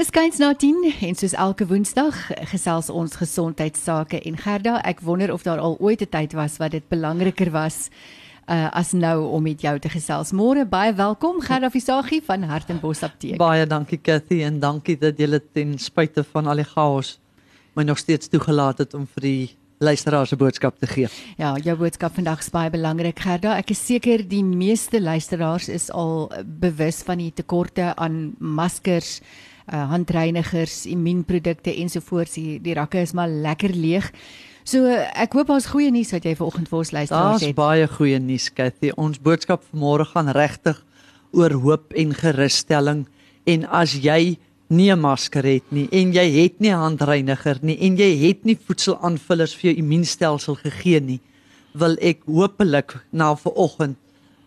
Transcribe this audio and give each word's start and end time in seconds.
Dis 0.00 0.08
kyns 0.08 0.38
na 0.40 0.54
10 0.56 0.94
en 1.04 1.16
soos 1.18 1.34
elke 1.36 1.66
Woensdag 1.68 2.16
gesels 2.48 2.86
ons 2.88 3.18
gesondheidsake 3.20 4.22
en 4.24 4.38
Gerda, 4.40 4.78
ek 4.88 5.02
wonder 5.04 5.28
of 5.34 5.42
daar 5.44 5.60
al 5.60 5.76
ooit 5.76 6.00
'n 6.00 6.08
tyd 6.08 6.32
was 6.32 6.56
wat 6.56 6.72
dit 6.72 6.86
belangriker 6.88 7.50
was 7.52 7.90
uh, 8.48 8.72
as 8.72 8.92
nou 8.92 9.28
om 9.28 9.42
met 9.42 9.60
jou 9.60 9.78
te 9.78 9.92
gesels. 9.92 10.32
Môre 10.32 10.64
baie 10.64 10.94
welkom 10.94 11.42
Gerda 11.44 11.68
Visagie 11.68 12.22
van 12.24 12.42
Hartenbos 12.42 13.02
Apteek. 13.02 13.36
Baie 13.36 13.66
dankie 13.66 14.00
Cathy 14.00 14.40
en 14.42 14.58
dankie 14.58 14.96
dat 14.96 15.18
jy 15.18 15.40
ten 15.52 15.78
spyte 15.78 16.24
van 16.24 16.46
al 16.46 16.56
die 16.56 16.64
chaos 16.64 17.20
my 17.76 17.82
nog 17.82 17.98
steeds 17.98 18.28
toegelaat 18.28 18.78
het 18.78 18.94
om 18.94 19.06
vir 19.06 19.22
die 19.22 19.50
luisteraars 19.80 20.28
se 20.28 20.36
boodskap 20.36 20.78
te 20.78 20.86
gee. 20.86 21.08
Ja, 21.36 21.58
jou 21.58 21.76
boodskap 21.76 22.14
vandag 22.14 22.40
is 22.40 22.48
baie 22.48 22.70
belangrik 22.70 23.20
Gerda. 23.20 23.58
Ek 23.58 23.70
is 23.70 23.86
seker 23.86 24.28
die 24.28 24.44
meeste 24.44 25.00
luisteraars 25.00 25.68
is 25.68 25.90
al 25.90 26.32
bewus 26.44 27.02
van 27.02 27.18
die 27.18 27.32
tekorte 27.32 27.94
aan 27.96 28.34
maskers 28.38 29.20
uh, 29.72 29.88
handreinigers, 29.90 30.84
immuunprodukte 30.86 31.74
ensovoorts. 31.74 32.34
Die, 32.34 32.58
die 32.62 32.74
rakke 32.74 33.00
is 33.00 33.12
maar 33.12 33.28
lekker 33.28 33.74
leeg. 33.74 34.10
So 34.64 34.86
ek 34.92 35.32
hoop 35.38 35.50
ons 35.54 35.70
goeie 35.72 35.90
nuus 35.90 36.12
wat 36.14 36.26
jy 36.28 36.34
vanoggend 36.36 36.68
vir 36.68 36.78
ons 36.78 36.92
luisteraars 36.92 37.40
het. 37.40 37.48
Daar's 37.48 37.58
baie 37.58 37.88
goeie 37.88 38.20
nuus, 38.22 38.50
Cathy. 38.54 38.92
Ons 38.96 39.18
boodskap 39.22 39.64
vanmôre 39.70 40.06
gaan 40.12 40.30
regtig 40.36 40.78
oor 41.32 41.54
hoop 41.62 41.96
en 41.98 42.14
gerusstelling. 42.14 43.06
En 43.48 43.66
as 43.66 43.96
jy 43.96 44.36
nie 44.70 44.90
'n 44.92 45.00
masker 45.00 45.44
het 45.44 45.72
nie 45.72 45.88
en 45.90 46.12
jy 46.12 46.26
het 46.42 46.60
nie 46.60 46.70
handreiniger 46.70 47.58
nie 47.62 47.76
en 47.80 47.96
jy 47.96 48.28
het 48.28 48.44
nie 48.44 48.54
voedselaanvullers 48.54 49.54
vir 49.54 49.70
jou 49.70 49.78
immuunstelsel 49.82 50.54
gegee 50.54 51.00
nie, 51.00 51.20
wil 51.74 51.96
ek 52.00 52.22
hopelik 52.26 52.94
na 53.12 53.34
vanoggend 53.34 53.96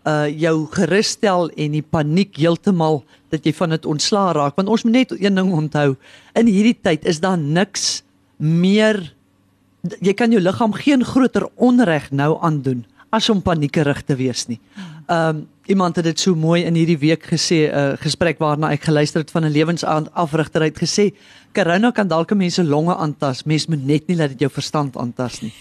uh 0.04 0.28
jou 0.28 0.68
gerusstel 0.72 1.50
en 1.56 1.76
die 1.78 1.86
paniek 1.86 2.36
heeltemal 2.38 3.04
dat 3.32 3.46
jy 3.46 3.54
van 3.56 3.70
dit 3.76 3.86
ontslaa 3.86 4.34
raak. 4.36 4.56
Want 4.56 4.70
ons 4.70 4.84
moet 4.84 4.94
net 4.94 5.12
een 5.16 5.36
ding 5.36 5.52
onthou 5.54 5.96
in 6.36 6.48
hierdie 6.48 6.78
tyd 6.82 7.06
is 7.06 7.22
daar 7.24 7.38
niks 7.38 8.04
meer 8.38 9.14
jy 10.04 10.14
kan 10.16 10.32
jou 10.32 10.42
liggaam 10.42 10.73
geen 10.76 11.04
groter 11.04 11.48
onreg 11.56 12.12
nou 12.12 12.38
aandoen 12.42 12.86
as 13.14 13.30
om 13.30 13.42
paniekerig 13.45 14.02
te 14.08 14.17
wees 14.17 14.47
nie. 14.50 14.59
Um 15.11 15.47
iemand 15.72 15.95
het 15.95 16.03
dit 16.03 16.19
so 16.19 16.36
mooi 16.36 16.66
in 16.67 16.75
hierdie 16.75 17.00
week 17.00 17.23
gesê 17.23 17.72
'n 17.72 17.72
uh, 17.72 17.97
gesprek 18.02 18.39
waarna 18.39 18.73
ek 18.75 18.83
geluister 18.83 19.22
het 19.22 19.31
van 19.31 19.45
'n 19.45 19.52
lewensafrigter 19.52 20.61
het 20.61 20.78
gesê 20.78 21.14
corona 21.53 21.92
kan 21.92 22.08
dalk 22.08 22.33
mense 22.36 22.64
longe 22.64 22.95
aantas, 22.95 23.44
mens 23.44 23.67
moet 23.67 23.86
net 23.86 24.08
nie 24.08 24.17
laat 24.17 24.30
dit 24.30 24.39
jou 24.39 24.52
verstand 24.52 24.97
aantas 24.97 25.42
nie. 25.42 25.53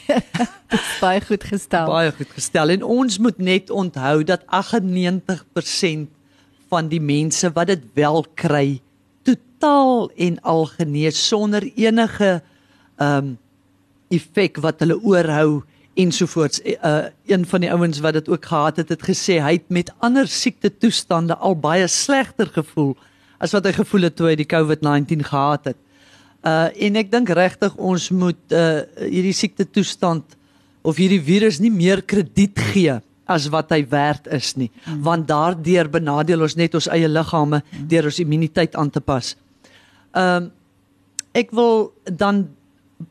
baie 1.04 1.20
goed 1.20 1.44
gestel. 1.44 1.86
Baie 1.86 2.12
goed 2.12 2.32
gestel 2.34 2.68
en 2.68 2.82
ons 2.82 3.18
moet 3.18 3.38
net 3.38 3.70
onthou 3.70 4.24
dat 4.24 4.40
98% 4.48 6.08
van 6.68 6.88
die 6.88 7.00
mense 7.00 7.52
wat 7.52 7.66
dit 7.66 7.82
wel 7.94 8.26
kry 8.34 8.80
totaal 9.22 10.10
en 10.16 10.40
al 10.40 10.66
genees 10.66 11.28
sonder 11.28 11.62
enige 11.76 12.42
um 12.98 13.38
effek 14.12 14.58
wat 14.60 14.80
hulle 14.80 14.98
oorhou 15.00 15.62
ensovoorts 15.94 16.60
uh, 16.64 17.04
een 17.26 17.46
van 17.46 17.60
die 17.60 17.70
ouens 17.70 18.00
wat 18.00 18.16
dit 18.16 18.28
ook 18.28 18.44
gehad 18.44 18.76
het 18.80 18.88
het 18.88 19.02
gesê 19.04 19.38
hy 19.44 19.56
het 19.58 19.68
met 19.68 19.92
ander 19.98 20.28
siekte 20.28 20.70
toestande 20.72 21.36
al 21.36 21.56
baie 21.56 21.88
slegter 21.88 22.48
gevoel 22.52 22.94
as 23.42 23.52
wat 23.52 23.66
hy 23.68 23.72
gevoel 23.76 24.08
het 24.08 24.16
toe 24.16 24.30
hy 24.30 24.36
die 24.38 24.48
COVID-19 24.48 25.24
gehad 25.26 25.72
het. 25.72 25.80
Uh 26.46 26.70
en 26.86 26.98
ek 26.98 27.10
dink 27.12 27.30
regtig 27.36 27.74
ons 27.76 28.08
moet 28.10 28.54
uh 28.54 28.82
hierdie 29.02 29.36
siekte 29.36 29.66
toestand 29.68 30.36
of 30.82 30.96
hierdie 30.98 31.22
virus 31.22 31.60
nie 31.62 31.70
meer 31.70 32.02
krediet 32.02 32.58
gee 32.72 32.96
as 33.30 33.46
wat 33.52 33.70
hy 33.70 33.84
werd 33.88 34.26
is 34.34 34.56
nie, 34.58 34.68
mm. 34.70 35.02
want 35.06 35.28
daardeur 35.28 35.88
benadeel 35.90 36.42
ons 36.42 36.56
net 36.58 36.74
ons 36.74 36.88
eie 36.90 37.08
liggame 37.08 37.62
mm. 37.62 37.86
deur 37.88 38.08
ons 38.10 38.18
immuniteit 38.24 38.74
aan 38.76 38.90
te 38.90 39.00
pas. 39.00 39.36
Ehm 40.12 40.48
um, 40.48 40.50
ek 41.32 41.48
wil 41.56 41.86
dan 42.04 42.42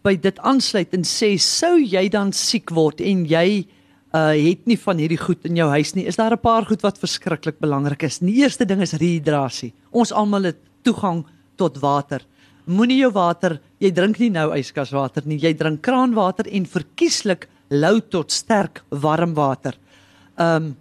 by 0.04 0.16
dit 0.16 0.40
aansluit 0.40 0.94
en 0.94 1.06
sê 1.08 1.36
sou 1.42 1.78
jy 1.80 2.08
dan 2.10 2.32
siek 2.36 2.72
word 2.76 3.02
en 3.02 3.26
jy 3.30 3.68
uh 4.12 4.34
het 4.36 4.66
nie 4.68 4.76
van 4.76 5.00
hierdie 5.00 5.20
goed 5.20 5.46
in 5.48 5.56
jou 5.56 5.70
huis 5.72 5.94
nie 5.96 6.04
is 6.08 6.20
daar 6.20 6.34
'n 6.36 6.44
paar 6.44 6.66
goed 6.66 6.82
wat 6.84 7.00
verskriklik 7.00 7.60
belangrik 7.60 8.04
is. 8.04 8.20
Die 8.20 8.44
eerste 8.44 8.66
ding 8.66 8.82
is 8.82 8.94
rehydrasie. 8.94 9.74
Ons 9.92 10.12
almal 10.12 10.44
het 10.44 10.58
toegang 10.84 11.26
tot 11.56 11.78
water. 11.80 12.22
Moenie 12.66 12.98
jou 12.98 13.12
water, 13.12 13.60
jy 13.80 13.92
drink 13.92 14.20
nie 14.20 14.30
nou 14.30 14.52
yskaswater 14.56 15.24
nie, 15.26 15.40
jy 15.40 15.54
drink 15.54 15.82
kraanwater 15.82 16.48
en 16.52 16.66
verkieslik 16.66 17.48
lou 17.70 18.02
tot 18.02 18.32
sterk 18.32 18.84
warm 18.90 19.34
water. 19.34 19.78
Um 20.38 20.76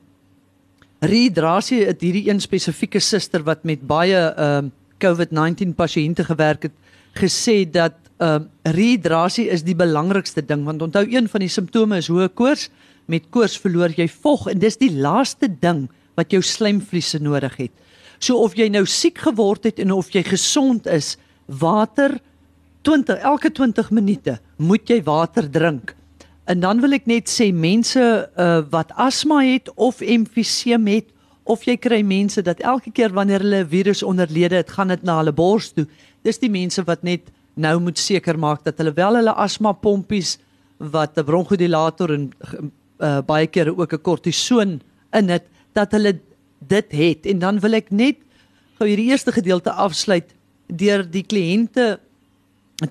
rehydrasie 1.00 1.86
het 1.86 2.00
hierdie 2.00 2.28
een 2.28 2.40
spesifieke 2.40 3.00
suster 3.00 3.42
wat 3.42 3.64
met 3.64 3.80
baie 3.80 4.34
um 4.36 4.72
COVID-19 5.00 5.74
pasiënte 5.74 6.24
gewerk 6.24 6.62
het 6.68 6.76
gesê 7.16 7.64
dat 7.64 7.99
ehm 8.20 8.42
uh, 8.42 8.72
rehydrasie 8.76 9.48
is 9.48 9.62
die 9.64 9.74
belangrikste 9.74 10.42
ding 10.44 10.66
want 10.66 10.82
onthou 10.84 11.06
een 11.08 11.28
van 11.28 11.40
die 11.40 11.48
simptome 11.48 11.96
is 11.96 12.10
hoë 12.12 12.28
koors. 12.36 12.68
Met 13.08 13.30
koors 13.32 13.56
verloor 13.58 13.94
jy 13.96 14.06
vog 14.08 14.46
en 14.52 14.60
dis 14.60 14.76
die 14.76 14.92
laaste 14.92 15.48
ding 15.48 15.88
wat 16.20 16.30
jou 16.30 16.42
slijmvliese 16.44 17.22
nodig 17.24 17.56
het. 17.56 17.72
So 18.20 18.36
of 18.44 18.56
jy 18.58 18.68
nou 18.68 18.84
siek 18.84 19.18
geword 19.24 19.64
het 19.64 19.80
en 19.80 19.94
of 19.96 20.12
jy 20.12 20.22
gesond 20.26 20.86
is, 20.86 21.16
water 21.46 22.18
20 22.84 23.24
elke 23.24 23.50
20 23.50 23.90
minute 23.90 24.36
moet 24.56 24.88
jy 24.88 25.00
water 25.04 25.48
drink. 25.50 25.94
En 26.44 26.60
dan 26.60 26.80
wil 26.84 26.96
ek 26.96 27.08
net 27.08 27.28
sê 27.30 27.50
mense 27.54 28.00
uh, 28.00 28.60
wat 28.70 28.92
asma 29.00 29.40
het 29.46 29.72
of 29.76 30.00
emfyseem 30.04 30.88
het 30.92 31.08
of 31.50 31.64
jy 31.66 31.76
kry 31.80 32.00
mense 32.06 32.42
dat 32.44 32.60
elke 32.60 32.92
keer 32.92 33.12
wanneer 33.16 33.40
hulle 33.40 33.64
'n 33.64 33.72
virus 33.72 34.02
onderlede 34.02 34.60
het, 34.60 34.70
gaan 34.70 34.88
dit 34.88 35.02
na 35.02 35.16
hulle 35.18 35.32
bors 35.32 35.72
toe. 35.72 35.86
Dis 36.22 36.38
die 36.38 36.50
mense 36.50 36.82
wat 36.84 37.02
net 37.02 37.32
nou 37.60 37.76
moet 37.80 37.98
seker 37.98 38.38
maak 38.38 38.64
dat 38.64 38.80
hulle 38.80 38.94
wel 38.96 39.20
hulle 39.20 39.34
asma 39.44 39.72
pompies 39.72 40.38
wat 40.78 41.18
'n 41.18 41.24
bronkodilator 41.24 42.14
en 42.14 42.30
uh, 42.98 43.20
baie 43.20 43.46
kere 43.46 43.76
ook 43.76 43.92
'n 43.92 44.02
kortison 44.02 44.80
in 45.12 45.28
het 45.28 45.46
dat 45.72 45.92
hulle 45.92 46.20
dit 46.58 46.92
het 46.92 47.26
en 47.26 47.38
dan 47.38 47.60
wil 47.60 47.74
ek 47.74 47.90
net 47.90 48.16
gou 48.78 48.88
hierdie 48.88 49.10
eerste 49.12 49.32
gedeelte 49.32 49.72
afsluit 49.72 50.34
deur 50.66 51.04
die 51.04 51.24
kliënte 51.24 51.98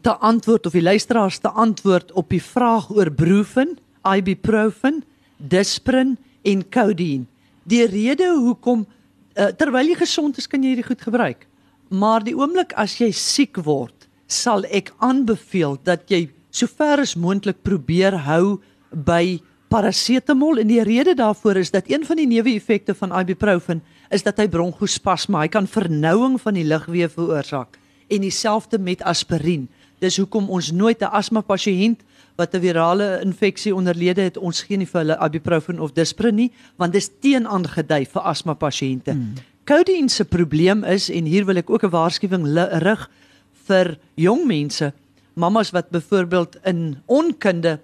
te 0.01 0.13
antwoord 0.17 0.65
of 0.65 0.75
die 0.77 0.85
luisteraars 0.85 1.39
te 1.41 1.49
antwoord 1.49 2.11
op 2.11 2.29
die 2.29 2.43
vraag 2.43 2.89
oor 2.93 3.09
Brufen, 3.11 3.77
Ibuprofen, 4.05 5.03
Disprin 5.37 6.17
en 6.41 6.69
Codeine. 6.69 7.25
Die 7.63 7.85
rede 7.85 8.29
hoekom 8.37 8.85
uh, 8.85 9.49
terwyl 9.57 9.89
jy 9.89 9.97
gesond 9.97 10.37
is 10.37 10.47
kan 10.47 10.61
jy 10.61 10.75
hierdie 10.75 10.89
goed 10.91 11.01
gebruik. 11.01 11.47
Maar 11.89 12.23
die 12.23 12.35
oomblik 12.37 12.75
as 12.77 12.99
jy 13.01 13.09
siek 13.15 13.57
word, 13.65 13.98
sal 14.29 14.63
ek 14.69 14.93
aanbeveel 15.01 15.79
dat 15.83 16.05
jy 16.11 16.29
sover 16.53 17.01
as 17.01 17.15
moontlik 17.17 17.63
probeer 17.65 18.15
hou 18.29 18.59
by 18.93 19.39
parasetamol 19.69 20.61
en 20.61 20.69
die 20.69 20.81
rede 20.85 21.13
daarvoor 21.17 21.59
is 21.61 21.73
dat 21.73 21.89
een 21.89 22.05
van 22.05 22.17
die 22.17 22.27
neeweffekte 22.29 22.95
van 22.97 23.13
ibuprofen 23.13 23.81
is 24.09 24.25
dat 24.25 24.39
hy 24.41 24.47
bronkospasma, 24.49 25.43
hy 25.45 25.51
kan 25.53 25.69
vernouing 25.69 26.39
van 26.41 26.57
die 26.57 26.65
lugweef 26.65 27.17
veroorsaak 27.17 27.77
en 28.09 28.25
dieselfde 28.25 28.79
met 28.81 29.03
aspirien. 29.05 29.67
Dis 30.01 30.17
hoekom 30.17 30.49
ons 30.49 30.71
nooit 30.71 31.01
'n 31.01 31.13
asma 31.13 31.41
pasiënt 31.41 32.01
wat 32.37 32.55
'n 32.55 32.61
virale 32.61 33.21
infeksie 33.21 33.75
onderlede 33.75 34.21
het, 34.21 34.37
ons 34.37 34.61
gee 34.61 34.77
nie 34.77 34.87
vir 34.87 35.01
hulle 35.01 35.17
ibuprofen 35.25 35.79
of 35.79 35.93
disprin 35.93 36.35
nie, 36.35 36.51
want 36.77 36.93
dis 36.93 37.09
teenaangedui 37.21 38.05
vir 38.05 38.21
asma 38.21 38.53
pasiënte. 38.53 39.11
Hmm. 39.11 39.33
Codeine 39.65 40.09
se 40.09 40.25
probleem 40.25 40.83
is 40.83 41.09
en 41.09 41.25
hier 41.25 41.45
wil 41.45 41.57
ek 41.57 41.69
ook 41.69 41.83
'n 41.83 41.89
waarskuwing 41.89 42.45
rig 42.81 43.09
vir 43.69 43.95
jong 44.19 44.45
mense, 44.49 44.91
mamas 45.39 45.71
wat 45.75 45.91
byvoorbeeld 45.93 46.57
in 46.65 46.97
onkunde 47.05 47.79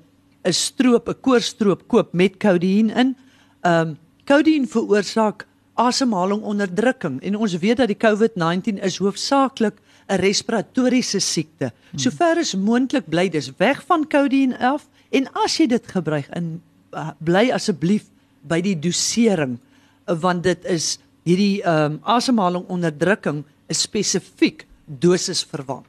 'n 0.45 0.53
stroop, 0.53 1.09
'n 1.09 1.21
koorstroop 1.21 1.87
koop 1.87 2.13
met 2.13 2.37
codeïne 2.37 2.93
in. 2.93 3.15
Ehm 3.61 3.87
um, 3.87 3.97
codeïne 4.25 4.67
veroorsaak 4.67 5.45
asemhalingonderdrukking 5.75 7.21
en 7.21 7.35
ons 7.35 7.57
weet 7.57 7.77
dat 7.77 7.87
die 7.91 7.99
COVID-19 7.99 8.79
is 8.81 8.97
hoofsaaklik 8.97 9.81
'n 10.07 10.19
respiratoriese 10.21 11.19
siekte. 11.19 11.71
Hmm. 11.89 11.99
Sover 11.99 12.37
as 12.37 12.55
moontlik 12.55 13.09
bly 13.09 13.29
dis 13.29 13.51
weg 13.57 13.83
van 13.85 14.07
codeïne 14.07 14.57
af 14.57 14.87
en 15.09 15.27
as 15.33 15.57
jy 15.57 15.67
dit 15.67 15.87
gebruik 15.87 16.27
in 16.35 16.61
uh, 16.93 17.09
bly 17.19 17.51
asseblief 17.51 18.05
by 18.41 18.61
die 18.61 18.79
dosering 18.79 19.59
want 20.05 20.43
dit 20.43 20.65
is 20.65 20.99
hierdie 21.25 21.63
ehm 21.63 21.97
um, 21.97 21.99
asemhalingonderdrukking 22.03 23.43
is 23.67 23.81
spesifiek 23.81 24.65
dosis 24.85 25.43
verwant. 25.43 25.85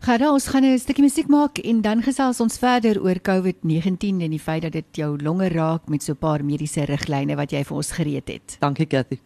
Gerda, 0.00 0.32
ons 0.32 0.46
gaan 0.48 0.64
'n 0.64 0.78
stukkie 0.78 1.04
musiek 1.04 1.28
maak 1.28 1.58
en 1.58 1.82
dan 1.82 2.02
gesels 2.02 2.40
ons 2.40 2.58
verder 2.58 3.02
oor 3.02 3.20
COVID-19 3.20 4.22
en 4.22 4.30
die 4.30 4.40
feit 4.40 4.62
dat 4.62 4.72
dit 4.72 4.96
jou 4.96 5.18
longe 5.22 5.48
raak 5.48 5.88
met 5.88 6.02
so 6.02 6.12
'n 6.12 6.16
paar 6.16 6.44
mediese 6.44 6.84
riglyne 6.84 7.36
wat 7.36 7.50
jy 7.50 7.64
vir 7.64 7.76
ons 7.76 7.92
gereed 7.92 8.28
het. 8.28 8.56
Dankie, 8.60 8.86
Cathy. 8.86 9.20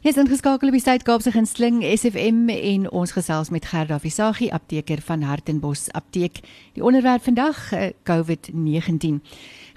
Hier 0.00 0.12
is 0.12 0.16
ingeskakel 0.16 0.68
op 0.68 0.72
die 0.72 0.80
Suid-Kaapse 0.80 1.30
Gunsteling 1.30 1.82
SFM 1.84 2.48
en 2.48 2.90
ons 2.90 3.10
gesels 3.12 3.50
met 3.50 3.66
Gerda 3.68 3.98
Visagie, 4.00 4.52
apteker 4.52 5.02
van 5.04 5.20
Hartenbos 5.22 5.90
Apteek. 5.92 6.40
Die 6.72 6.84
onderwerp 6.84 7.22
vandag, 7.22 7.72
eh, 7.72 7.90
COVID-19. 8.04 9.20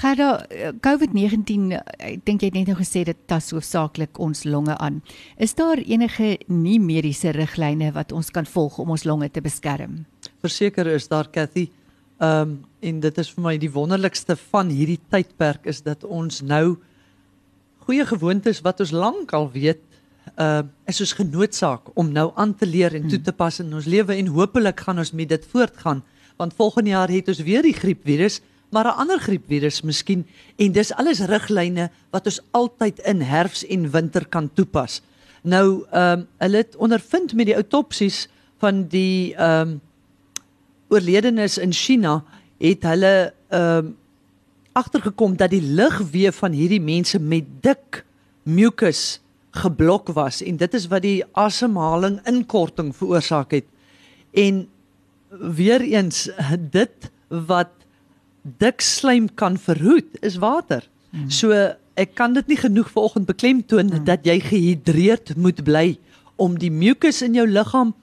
Gerda, 0.01 0.45
eh, 0.49 0.71
COVID-19, 0.79 1.71
ek 1.99 2.25
dink 2.25 2.41
jy 2.41 2.49
het 2.49 2.57
net 2.57 2.67
nou 2.67 2.77
gesê 2.77 3.03
dit 3.05 3.17
tas 3.27 3.51
hoofsaaklik 3.51 4.19
ons 4.19 4.43
longe 4.43 4.77
aan. 4.77 5.01
Is 5.37 5.53
daar 5.53 5.77
enige 5.77 6.37
nie 6.47 6.79
mediese 6.79 7.31
riglyne 7.31 7.91
wat 7.93 8.11
ons 8.11 8.31
kan 8.31 8.45
volg 8.45 8.79
om 8.79 8.89
ons 8.89 9.03
longe 9.03 9.29
te 9.29 9.41
beskerm? 9.41 10.05
Verseker 10.41 10.87
is 10.87 11.07
daar 11.07 11.29
Cathy. 11.31 11.69
Ehm 12.19 12.41
um, 12.41 12.59
en 12.83 12.99
dit 12.99 13.17
is 13.17 13.29
vir 13.31 13.43
my 13.43 13.57
die 13.57 13.71
wonderlikste 13.71 14.35
van 14.35 14.69
hierdie 14.69 14.99
tydperk 15.09 15.65
is 15.65 15.81
dat 15.81 16.03
ons 16.03 16.41
nou 16.41 16.77
goeie 17.85 18.05
gewoontes 18.05 18.59
wat 18.61 18.79
ons 18.79 18.91
lank 18.91 19.31
al 19.33 19.49
weet, 19.51 19.79
uh 20.39 20.63
is 20.87 20.99
ons 20.99 21.13
genoodsaak 21.13 21.91
om 21.95 22.11
nou 22.11 22.31
aan 22.35 22.55
te 22.55 22.65
leer 22.65 22.95
en 22.95 23.07
toe 23.09 23.21
te 23.21 23.31
pas 23.31 23.59
in 23.59 23.73
ons 23.73 23.85
lewe 23.85 24.15
en 24.15 24.27
hopelik 24.35 24.79
gaan 24.79 24.99
ons 24.99 25.11
met 25.11 25.29
dit 25.29 25.45
voortgaan 25.51 26.03
want 26.37 26.55
volgende 26.57 26.89
jaar 26.89 27.11
het 27.11 27.27
ons 27.27 27.39
weer 27.45 27.61
die 27.61 27.75
griepvirus 27.75 28.41
maar 28.73 28.89
'n 28.89 28.99
ander 29.01 29.19
griepvirus 29.19 29.81
miskien 29.81 30.25
en 30.57 30.71
dis 30.71 30.93
alles 30.93 31.19
riglyne 31.19 31.89
wat 32.11 32.25
ons 32.25 32.41
altyd 32.51 32.99
in 32.99 33.21
herfs 33.21 33.65
en 33.65 33.91
winter 33.91 34.25
kan 34.27 34.49
toepas. 34.53 35.01
Nou 35.43 35.85
ehm 35.91 36.19
um, 36.19 36.27
hulle 36.37 36.57
het 36.57 36.75
ondervind 36.75 37.33
met 37.33 37.45
die 37.45 37.55
autopsies 37.55 38.27
van 38.57 38.87
die 38.87 39.35
ehm 39.35 39.69
um, 39.69 39.81
oorledenes 40.89 41.57
in 41.57 41.73
China 41.73 42.23
het 42.57 42.83
hulle 42.83 43.33
ehm 43.49 43.85
um, 43.85 43.97
agtergekom 44.73 45.35
dat 45.37 45.49
die 45.53 45.61
lugweë 45.61 46.31
van 46.31 46.51
hierdie 46.51 46.81
mense 46.81 47.19
met 47.19 47.45
dik 47.61 48.05
mucus 48.43 49.21
geblok 49.53 50.09
was 50.17 50.41
en 50.41 50.57
dit 50.57 50.73
is 50.73 50.87
wat 50.89 51.01
die 51.05 51.23
asemhaling 51.37 52.17
inkorting 52.25 52.95
veroorsaak 52.95 53.51
het. 53.51 53.65
En 54.33 54.67
weer 55.29 55.81
eens 55.81 56.29
dit 56.71 57.11
wat 57.27 57.82
dik 58.43 58.81
slaim 58.81 59.29
kan 59.35 59.57
verhoed 59.57 60.19
is 60.21 60.37
water. 60.37 60.83
Hmm. 61.11 61.29
So 61.29 61.51
ek 61.95 62.15
kan 62.15 62.33
dit 62.33 62.47
nie 62.47 62.57
genoeg 62.57 62.89
vanoggend 62.91 63.27
beklemtoon 63.29 63.91
hmm. 63.91 64.05
dat 64.05 64.25
jy 64.25 64.39
gehidreerd 64.39 65.35
moet 65.37 65.63
bly 65.63 65.97
om 66.35 66.57
die 66.59 66.71
mucus 66.71 67.21
in 67.21 67.37
jou 67.37 67.47
liggaam 67.47 67.93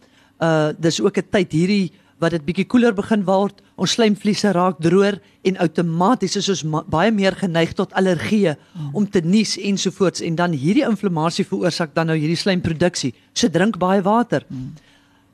uh 0.40 0.72
dis 0.78 1.00
ook 1.00 1.19
'n 1.19 1.28
tyd 1.31 1.52
hierdie 1.52 1.90
wat 2.20 2.34
dit 2.37 2.44
bietjie 2.44 2.66
koeler 2.69 2.92
begin 2.92 3.25
word, 3.25 3.62
ons 3.81 3.94
slijmvliese 3.96 4.52
raak 4.52 4.76
droër 4.84 5.16
en 5.48 5.56
outomaties 5.64 6.37
is 6.37 6.50
ons 6.52 6.64
baie 6.93 7.10
meer 7.10 7.32
geneig 7.32 7.72
tot 7.72 7.93
allergieë 7.96 8.56
hmm. 8.56 8.90
om 8.93 9.08
te 9.08 9.22
nies 9.25 9.56
ensovoorts 9.56 10.20
en 10.20 10.36
dan 10.36 10.52
hierdie 10.52 10.84
inflammasie 10.84 11.46
veroorsaak 11.48 11.94
dan 11.96 12.12
nou 12.12 12.19
hierdie 12.20 12.36
slijmproduksie. 12.36 13.14
So 13.32 13.48
drink 13.48 13.78
baie 13.81 14.02
water. 14.04 14.44
Hmm. 14.48 14.76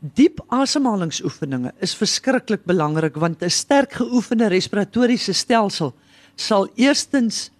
Diep 0.00 0.42
asemhalingsoefeninge 0.52 1.72
is 1.80 1.94
verskriklik 1.96 2.64
belangrik 2.68 3.16
want 3.16 3.42
'n 3.42 3.50
sterk 3.50 3.92
geoefende 3.92 4.48
respiratoriese 4.48 5.32
stelsel 5.32 5.94
sal 6.36 6.68
eerstens 6.76 7.50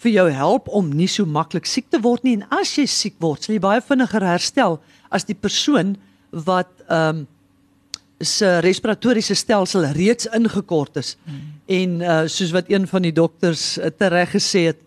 vir 0.00 0.12
jou 0.12 0.30
help 0.30 0.68
om 0.68 0.88
nie 0.88 1.08
so 1.08 1.26
maklik 1.26 1.66
siek 1.66 1.90
te 1.90 2.00
word 2.00 2.24
nie 2.24 2.38
en 2.38 2.46
as 2.50 2.78
jy 2.78 2.86
siek 2.86 3.14
word, 3.20 3.44
sal 3.44 3.54
jy 3.54 3.60
baie 3.60 3.80
vinniger 3.80 4.24
herstel 4.24 4.80
as 5.10 5.24
die 5.24 5.34
persoon 5.36 5.96
wat 6.32 6.70
ehm 6.88 7.20
um, 7.20 7.26
se 8.20 8.60
respiratoriese 8.60 9.34
stelsel 9.34 9.86
reeds 9.96 10.26
ingekort 10.36 10.98
is. 11.00 11.14
Hmm. 11.24 11.38
En 11.66 12.00
uh, 12.00 12.16
soos 12.28 12.50
wat 12.52 12.68
een 12.68 12.84
van 12.86 13.02
die 13.02 13.14
dokters 13.16 13.78
uh, 13.78 13.88
tereg 13.96 14.34
gesê 14.34 14.66
het, 14.66 14.82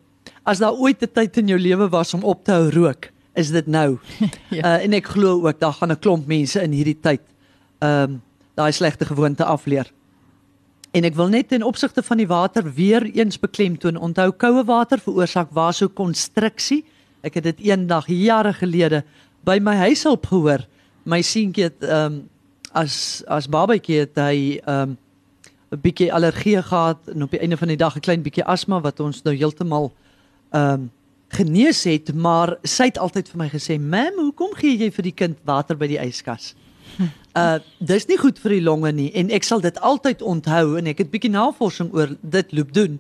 as 0.46 0.62
daar 0.62 0.78
ooit 0.78 1.02
'n 1.02 1.10
tyd 1.10 1.38
in 1.38 1.48
jou 1.48 1.60
lewe 1.60 1.90
was 1.90 2.14
om 2.14 2.24
op 2.24 2.44
te 2.46 2.52
hou 2.52 2.70
rook, 2.70 3.10
is 3.34 3.50
dit 3.50 3.68
nou. 3.68 3.98
ja. 4.58 4.64
uh, 4.64 4.84
en 4.84 4.94
ek 4.94 5.12
glo 5.16 5.42
ook 5.48 5.60
daar 5.60 5.74
gaan 5.74 5.92
'n 5.92 6.00
klomp 6.00 6.28
mense 6.28 6.62
in 6.62 6.72
hierdie 6.72 7.00
tyd 7.00 7.22
ehm 7.80 8.04
um, 8.04 8.22
daai 8.54 8.72
slegte 8.72 9.06
gewoonte 9.06 9.46
afleer. 9.46 9.92
En 10.94 11.04
ek 11.04 11.16
wil 11.18 11.28
net 11.28 11.52
in 11.52 11.64
opsigte 11.66 12.04
van 12.04 12.18
die 12.18 12.28
water 12.28 12.74
weer 12.74 13.02
eens 13.04 13.40
beklemtoon. 13.40 13.98
Onthou 13.98 14.32
koue 14.32 14.64
water 14.64 15.00
veroorsaak 15.02 15.50
vasokonstriksie. 15.50 16.84
Ek 17.26 17.34
het 17.34 17.44
dit 17.44 17.60
eendag 17.60 18.06
jare 18.08 18.54
gelede 18.54 19.04
by 19.42 19.58
my 19.62 19.74
huishulp 19.76 20.26
gehoor. 20.30 20.68
My 21.04 21.22
seentjie 21.22 21.64
het 21.64 21.82
ehm 21.82 22.06
um, 22.06 22.30
as 22.74 23.24
as 23.30 23.50
babatjie 23.50 24.00
het 24.00 24.18
hy 24.18 24.60
ehm 24.66 24.94
um, 24.94 24.98
'n 25.74 25.82
bietjie 25.82 26.14
allergie 26.14 26.62
gehad 26.62 26.98
en 27.10 27.24
op 27.24 27.32
die 27.32 27.40
einde 27.40 27.58
van 27.58 27.68
die 27.68 27.78
dag 27.78 27.96
'n 27.96 28.06
klein 28.06 28.22
bietjie 28.22 28.46
asma 28.46 28.82
wat 28.82 29.00
ons 29.00 29.22
nou 29.24 29.36
heeltemal 29.36 29.92
ehm 30.52 30.74
um, 30.74 30.92
genees 31.34 31.84
het, 31.90 32.14
maar 32.14 32.58
sy 32.64 32.92
het 32.92 33.00
altyd 33.02 33.30
vir 33.32 33.40
my 33.42 33.50
gesê, 33.50 33.80
"Mam, 33.80 34.20
hoekom 34.20 34.54
gee 34.56 34.78
jy 34.78 34.92
vir 34.92 35.04
die 35.04 35.16
kind 35.16 35.38
water 35.46 35.76
by 35.76 35.88
die 35.88 36.00
yskas?" 36.00 36.54
Uh 37.34 37.58
dis 37.80 38.06
nie 38.06 38.18
goed 38.22 38.38
vir 38.38 38.52
die 38.60 38.62
longe 38.62 38.92
nie 38.94 39.10
en 39.18 39.32
ek 39.34 39.44
sal 39.44 39.62
dit 39.62 39.80
altyd 39.82 40.22
onthou 40.22 40.78
en 40.78 40.86
ek 40.92 41.00
het 41.02 41.10
bietjie 41.10 41.32
navorsing 41.34 41.90
oor 41.94 42.12
dit 42.22 42.52
loop 42.54 42.74
doen. 42.74 43.00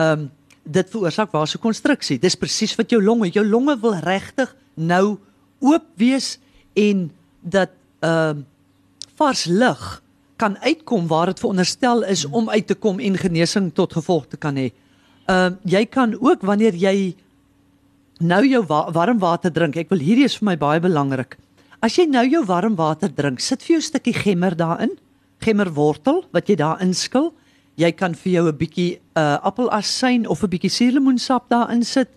Um 0.00 0.30
dit 0.64 0.88
veroorsaak 0.90 1.30
vasokonstriksie. 1.30 2.18
Dis 2.18 2.34
presies 2.40 2.72
wat 2.78 2.90
jou 2.90 3.02
longe, 3.02 3.28
jou 3.30 3.44
longe 3.44 3.76
wil 3.82 3.94
regtig 4.00 4.56
nou 4.74 5.18
oop 5.60 5.84
wees 6.00 6.38
en 6.74 7.10
dat 7.42 7.70
um 8.00 8.08
uh, 8.08 8.44
vars 9.16 9.44
lug 9.44 10.02
kan 10.36 10.58
uitkom 10.60 11.06
waar 11.08 11.26
dit 11.26 11.38
veronderstel 11.40 12.02
is 12.04 12.24
om 12.24 12.50
uit 12.50 12.66
te 12.66 12.74
kom 12.74 12.98
en 13.00 13.16
genesing 13.16 13.70
tot 13.74 13.92
gevolg 13.92 14.26
te 14.32 14.36
kan 14.36 14.56
hê. 14.56 14.70
Um 15.28 15.36
uh, 15.36 15.50
jy 15.64 15.84
kan 15.84 16.16
ook 16.16 16.42
wanneer 16.48 16.74
jy 16.74 17.14
nou 18.20 18.42
jou 18.46 18.62
wa 18.66 18.86
warm 18.92 19.18
water 19.18 19.52
drink. 19.52 19.76
Ek 19.76 19.90
wil 19.92 20.00
hierdie 20.00 20.24
is 20.24 20.36
vir 20.40 20.50
my 20.50 20.56
baie 20.56 20.80
belangrik. 20.80 21.36
As 21.84 21.98
jy 21.98 22.06
nou 22.08 22.24
jou 22.24 22.42
warm 22.48 22.76
water 22.76 23.08
drink, 23.12 23.40
sit 23.40 23.62
vir 23.62 23.76
jou 23.76 23.80
'n 23.80 23.90
stukkie 23.90 24.14
gemmer 24.14 24.56
daarin, 24.56 24.96
gemmerwortel 25.40 26.24
wat 26.32 26.48
jy 26.48 26.56
daar 26.56 26.80
inskil. 26.80 27.34
Jy 27.76 27.92
kan 27.92 28.14
vir 28.14 28.32
jou 28.32 28.48
'n 28.48 28.56
bietjie 28.56 28.98
uh 29.16 29.38
appelasyn 29.42 30.26
of 30.26 30.42
'n 30.42 30.48
bietjie 30.48 30.70
suurlemoensap 30.70 31.48
daarin 31.48 31.84
sit. 31.84 32.08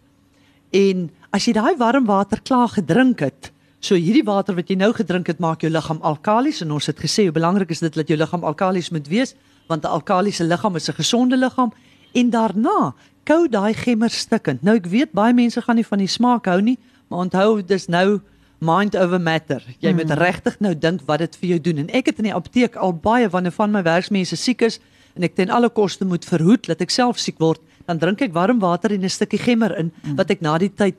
En 0.71 1.09
as 1.33 1.45
jy 1.45 1.53
daai 1.53 1.77
warm 1.77 2.05
water 2.05 2.39
klaar 2.41 2.69
gedrink 2.69 3.19
het, 3.19 3.51
so 3.81 3.95
hierdie 3.95 4.25
water 4.25 4.55
wat 4.55 4.69
jy 4.69 4.75
nou 4.75 4.93
gedrink 4.93 5.27
het, 5.27 5.39
maak 5.39 5.61
jou 5.61 5.69
liggaam 5.69 5.99
alkalies 6.01 6.61
en 6.61 6.71
ons 6.71 6.85
het 6.85 6.97
gesê 6.97 7.23
hoe 7.23 7.31
belangrik 7.31 7.71
is 7.71 7.79
dit 7.79 7.93
dat 7.93 8.07
jou 8.07 8.17
liggaam 8.17 8.43
alkalies 8.43 8.91
moet 8.91 9.07
wees, 9.07 9.35
want 9.67 9.83
'n 9.83 9.87
alkaliese 9.87 10.43
liggaam 10.43 10.75
is 10.75 10.89
'n 10.89 10.93
gesonde 10.93 11.37
liggaam 11.37 11.71
en 12.13 12.29
daarna 12.29 12.93
kou 13.29 13.45
daai 13.51 13.73
gemmer 13.77 14.09
stikkend. 14.09 14.63
Nou 14.65 14.75
ek 14.79 14.89
weet 14.89 15.13
baie 15.17 15.35
mense 15.37 15.61
gaan 15.61 15.77
nie 15.77 15.87
van 15.87 16.01
die 16.01 16.09
smaak 16.09 16.49
hou 16.49 16.59
nie, 16.65 16.77
maar 17.09 17.27
onthou 17.27 17.61
dis 17.61 17.87
nou 17.91 18.19
mind 18.59 18.97
over 18.99 19.21
matter. 19.21 19.63
Jy 19.79 19.93
moet 19.95 20.09
mm. 20.09 20.19
regtig 20.19 20.57
nou 20.63 20.73
dink 20.75 21.05
wat 21.07 21.23
dit 21.23 21.37
vir 21.39 21.49
jou 21.53 21.59
doen. 21.69 21.83
En 21.85 21.91
ek 21.95 22.11
het 22.11 22.19
in 22.19 22.29
die 22.29 22.35
apteek 22.35 22.75
al 22.75 22.93
baie 22.93 23.29
wanneer 23.31 23.55
van 23.55 23.71
my 23.71 23.83
werksmense 23.85 24.35
siek 24.39 24.65
is 24.67 24.79
en 25.15 25.25
ek 25.25 25.37
ten 25.37 25.53
alle 25.53 25.69
koste 25.71 26.05
moet 26.07 26.27
verhoed 26.27 26.67
dat 26.67 26.81
ek 26.83 26.93
self 26.93 27.19
siek 27.21 27.39
word, 27.41 27.61
dan 27.87 28.01
drink 28.01 28.21
ek 28.21 28.35
warm 28.35 28.59
water 28.61 28.93
en 28.93 29.05
'n 29.05 29.09
stukkie 29.09 29.39
gemmer 29.39 29.75
in 29.77 29.91
mm. 29.91 30.17
wat 30.19 30.29
ek 30.29 30.41
na 30.41 30.57
die 30.57 30.73
tyd 30.73 30.97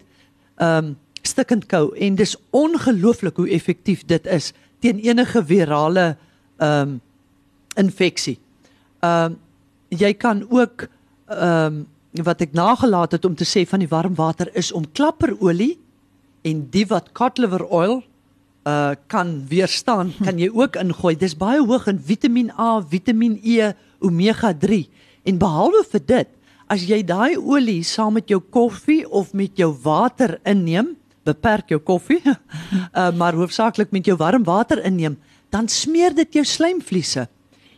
ehm 0.61 0.91
um, 0.91 0.97
stikkend 1.21 1.67
kou 1.69 1.93
en 2.01 2.15
dis 2.17 2.33
ongelooflik 2.57 3.37
hoe 3.37 3.51
effektief 3.53 4.07
dit 4.09 4.27
is 4.27 4.53
teen 4.81 4.99
enige 4.99 5.45
virale 5.45 6.17
ehm 6.59 6.97
um, 6.97 7.01
infeksie. 7.77 8.39
Ehm 9.03 9.33
um, 9.33 9.39
jy 9.91 10.15
kan 10.15 10.47
ook 10.49 10.89
ehm 11.29 11.67
um, 11.67 11.87
wat 12.19 12.43
ek 12.43 12.55
nagelaat 12.57 13.13
het 13.15 13.25
om 13.25 13.37
te 13.39 13.47
sê 13.47 13.63
van 13.69 13.83
die 13.83 13.91
warm 13.91 14.17
water 14.19 14.51
is 14.59 14.73
om 14.73 14.89
klapperolie 14.93 15.77
en 16.43 16.65
die 16.73 16.87
wat 16.91 17.13
cod 17.15 17.39
liver 17.39 17.67
oil 17.69 18.01
uh 18.69 18.93
kan 19.09 19.47
weerstaan, 19.49 20.13
kan 20.21 20.39
jy 20.39 20.51
ook 20.53 20.77
ingooi. 20.77 21.15
Dis 21.17 21.37
baie 21.37 21.63
hoog 21.65 21.87
in 21.89 22.01
Vitamiin 22.01 22.51
A, 22.59 22.83
Vitamiin 22.83 23.39
E, 23.43 23.73
omega 24.01 24.53
3. 24.53 24.85
En 25.25 25.39
behalwe 25.39 25.85
vir 25.93 26.03
dit, 26.07 26.29
as 26.69 26.85
jy 26.85 27.01
daai 27.07 27.39
olie 27.39 27.83
saam 27.83 28.19
met 28.19 28.29
jou 28.29 28.41
koffie 28.41 29.05
of 29.09 29.33
met 29.33 29.57
jou 29.57 29.73
water 29.83 30.39
inneem, 30.45 30.97
beperk 31.25 31.73
jou 31.73 31.81
koffie, 31.81 32.21
uh 32.31 33.11
maar 33.17 33.39
hoofsaaklik 33.39 33.93
met 33.93 34.07
jou 34.07 34.17
warm 34.21 34.45
water 34.45 34.83
inneem, 34.85 35.17
dan 35.51 35.69
smeer 35.69 36.15
dit 36.15 36.41
jou 36.41 36.45
slijmvliese. 36.45 37.29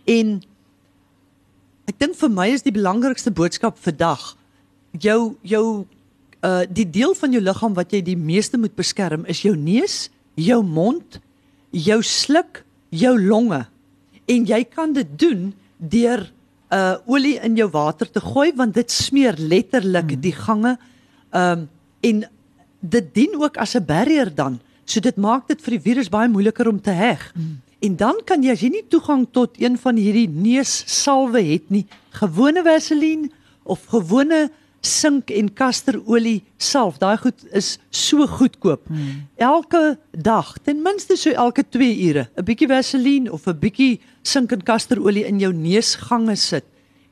En 0.04 0.40
Ek 1.90 1.98
dink 1.98 2.14
vir 2.14 2.30
my 2.30 2.48
is 2.52 2.62
die 2.62 2.74
belangrikste 2.74 3.30
boodskap 3.30 3.78
vandag 3.78 4.36
jou 5.00 5.36
jou 5.42 5.86
uh 6.42 6.62
die 6.68 6.86
deel 6.90 7.14
van 7.14 7.32
jou 7.32 7.42
liggaam 7.42 7.74
wat 7.74 7.92
jy 7.92 8.02
die 8.02 8.18
meeste 8.18 8.58
moet 8.58 8.74
beskerm 8.76 9.24
is 9.30 9.42
jou 9.42 9.54
neus, 9.56 10.10
jou 10.34 10.62
mond, 10.62 11.20
jou 11.70 12.02
sluk, 12.02 12.64
jou 12.90 13.14
longe. 13.18 13.64
En 14.28 14.46
jy 14.46 14.64
kan 14.64 14.92
dit 14.92 15.18
doen 15.18 15.52
deur 15.78 16.26
uh 16.72 16.96
olie 17.06 17.38
in 17.42 17.56
jou 17.56 17.68
water 17.70 18.10
te 18.10 18.20
gooi 18.20 18.52
want 18.56 18.74
dit 18.74 18.90
smeer 18.90 19.38
letterlik 19.38 20.14
hmm. 20.14 20.20
die 20.20 20.36
gange. 20.36 20.76
Um 21.30 21.68
en 22.02 22.24
dit 22.82 23.14
dien 23.14 23.34
ook 23.38 23.56
as 23.56 23.76
'n 23.76 23.84
barrier 23.86 24.34
dan. 24.34 24.60
So 24.84 25.00
dit 25.00 25.16
maak 25.16 25.48
dit 25.48 25.60
vir 25.62 25.78
die 25.78 25.84
virus 25.90 26.08
baie 26.08 26.28
moeiliker 26.28 26.68
om 26.68 26.80
te 26.80 26.90
heg. 26.90 27.30
Hmm. 27.34 27.60
En 27.82 27.96
dan 27.98 28.20
kan 28.24 28.44
jy 28.44 28.54
as 28.54 28.62
jy 28.62 28.70
nie 28.70 28.86
toegang 28.92 29.26
tot 29.34 29.58
een 29.58 29.74
van 29.82 29.96
hierdie 29.98 30.28
neussalwe 30.30 31.42
het 31.42 31.70
nie, 31.74 31.86
gewone 32.14 32.62
vaseline 32.62 33.30
of 33.66 33.88
gewone 33.90 34.50
sink 34.82 35.30
en 35.30 35.48
kasterolie 35.54 36.42
salf. 36.58 36.98
Daai 37.02 37.16
goed 37.22 37.42
is 37.54 37.76
so 37.90 38.26
goedkoop. 38.26 38.86
Hmm. 38.90 39.24
Elke 39.38 39.96
dag, 40.10 40.54
ten 40.66 40.82
minste 40.82 41.16
so 41.18 41.30
elke 41.30 41.62
2 41.62 41.90
ure, 42.08 42.28
'n 42.36 42.44
bietjie 42.44 42.68
vaseline 42.68 43.32
of 43.32 43.46
'n 43.46 43.58
bietjie 43.58 44.00
sink 44.22 44.52
en 44.52 44.62
kasterolie 44.62 45.26
in 45.26 45.38
jou 45.38 45.52
neusgange 45.52 46.36
sit 46.36 46.64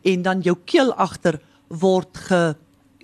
en 0.02 0.22
dan 0.22 0.40
jou 0.40 0.56
keel 0.64 0.94
agter 0.94 1.40
word 1.68 2.16
ge 2.16 2.54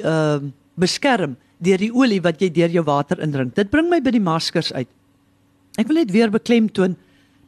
ehm 0.03 0.45
uh, 0.45 0.51
beskerm 0.77 1.37
deur 1.59 1.79
die 1.79 1.93
olie 1.93 2.21
wat 2.21 2.41
jy 2.41 2.51
deur 2.53 2.69
jou 2.69 2.85
water 2.85 3.19
indrink. 3.21 3.55
Dit 3.55 3.71
bring 3.71 3.89
my 3.89 4.01
by 4.01 4.11
die 4.11 4.21
maskers 4.21 4.73
uit. 4.73 4.89
Ek 5.79 5.89
wil 5.89 5.97
net 5.97 6.13
weer 6.13 6.31
beklemtoon, 6.31 6.97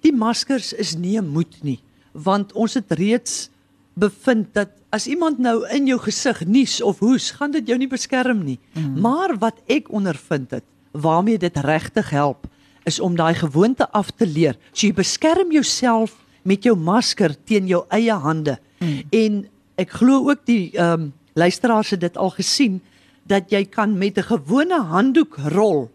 die 0.01 0.13
maskers 0.13 0.73
is 0.73 0.97
nie 0.97 1.19
'n 1.19 1.29
moed 1.29 1.63
nie, 1.63 1.81
want 2.13 2.53
ons 2.53 2.75
het 2.75 2.91
reeds 2.93 3.51
bevind 3.95 4.55
dat 4.55 4.69
as 4.91 5.07
iemand 5.07 5.39
nou 5.39 5.67
in 5.75 5.87
jou 5.87 5.99
gesig 5.99 6.47
nies 6.47 6.81
of 6.83 6.99
hoes, 6.99 7.31
gaan 7.31 7.51
dit 7.51 7.67
jou 7.67 7.79
nie 7.79 7.89
beskerm 7.89 8.45
nie. 8.45 8.59
Mm. 8.73 9.01
Maar 9.01 9.37
wat 9.39 9.61
ek 9.67 9.91
ondervind 9.93 10.51
het, 10.51 10.65
waarmee 10.93 11.39
dit 11.39 11.57
regtig 11.57 12.11
help, 12.11 12.47
is 12.89 13.01
om 13.01 13.17
daai 13.17 13.35
gewoonte 13.35 13.91
af 13.93 14.11
te 14.17 14.27
leer. 14.27 14.57
So 14.73 14.87
jy 14.87 14.95
beskerm 14.97 15.53
jouself 15.53 16.17
met 16.43 16.65
jou 16.65 16.77
masker 16.77 17.35
teen 17.45 17.69
jou 17.69 17.85
eie 17.93 18.15
hande. 18.15 18.59
Mm. 18.81 19.03
En 19.11 19.47
ek 19.77 19.91
glo 20.01 20.31
ook 20.31 20.47
die 20.49 20.71
ehm 20.73 21.09
um, 21.09 21.13
luisteraars 21.39 21.91
het 21.95 22.01
dit 22.01 22.17
al 22.19 22.33
gesien 22.35 22.81
dat 23.31 23.53
jy 23.53 23.65
kan 23.65 23.99
met 23.99 24.19
'n 24.19 24.27
gewone 24.27 24.81
handdoek 24.83 25.37
rol 25.55 25.91